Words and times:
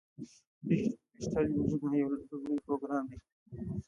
ډیجیټل 0.67 1.45
انډیا 1.81 1.99
یو 2.01 2.09
لوی 2.49 2.57
پروګرام 2.65 3.03
دی. 3.11 3.17